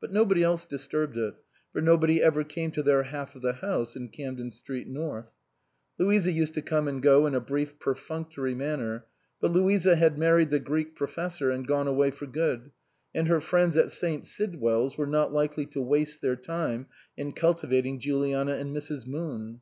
But 0.00 0.10
nobody 0.10 0.42
else 0.42 0.64
disturbed 0.64 1.18
it, 1.18 1.34
for 1.70 1.82
nobody 1.82 2.22
ever 2.22 2.44
came 2.44 2.70
to 2.70 2.82
their 2.82 3.02
half 3.02 3.34
of 3.36 3.42
the 3.42 3.52
house 3.52 3.94
in 3.94 4.08
Camden 4.08 4.50
Street 4.50 4.88
North. 4.88 5.26
Louisa 5.98 6.32
used 6.32 6.54
to 6.54 6.62
come 6.62 6.88
and 6.88 7.02
go 7.02 7.26
in 7.26 7.34
a 7.34 7.40
brief 7.42 7.78
perfunctory 7.78 8.54
manner; 8.54 9.04
but 9.38 9.52
Louisa 9.52 9.96
had 9.96 10.16
married 10.18 10.48
the 10.48 10.60
Greek 10.60 10.96
professor 10.96 11.50
and 11.50 11.68
gone 11.68 11.86
away 11.86 12.10
for 12.10 12.24
good, 12.24 12.70
and 13.14 13.28
her 13.28 13.42
friends 13.42 13.76
at 13.76 13.90
St. 13.90 14.26
Sidwell's 14.26 14.96
were 14.96 15.06
not 15.06 15.30
likely 15.30 15.66
to 15.66 15.82
waste 15.82 16.22
their 16.22 16.36
time 16.36 16.86
in 17.18 17.32
cultivating 17.32 18.00
Juliana 18.00 18.52
and 18.54 18.74
Mrs. 18.74 19.06
Moon. 19.06 19.58